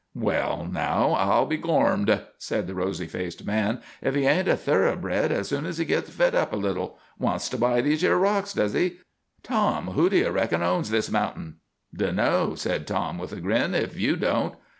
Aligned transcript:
"Well, 0.15 0.65
now, 0.65 1.11
I'll 1.11 1.45
be 1.45 1.57
gormed," 1.57 2.21
said 2.39 2.65
the 2.65 2.73
rosy 2.73 3.05
faced 3.05 3.45
man, 3.45 3.81
"if 4.01 4.15
he 4.15 4.25
ain't 4.25 4.47
a 4.47 4.57
thoroughbred 4.57 5.31
as 5.31 5.49
soon's 5.49 5.77
he 5.77 5.85
gits 5.85 6.09
fed 6.09 6.33
up 6.33 6.51
a 6.51 6.55
little. 6.55 6.97
Wants 7.19 7.47
to 7.49 7.57
buy 7.59 7.81
these 7.81 8.01
yer 8.01 8.17
rocks, 8.17 8.51
does 8.51 8.73
he? 8.73 8.97
Tom, 9.43 9.89
who 9.89 10.09
do 10.09 10.17
you 10.17 10.31
reckon 10.31 10.63
owns 10.63 10.89
this 10.89 11.11
mounting?" 11.11 11.57
"Dunno," 11.95 12.55
said 12.55 12.87
Tom, 12.87 13.19
with 13.19 13.31
a 13.31 13.39
grin, 13.39 13.75
"if 13.75 13.95
you 13.95 14.15
don't." 14.15 14.55